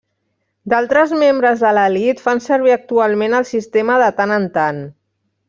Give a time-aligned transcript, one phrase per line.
[0.71, 4.83] D’altres membres de l’elit fan servir actualment el sistema de tant en tant.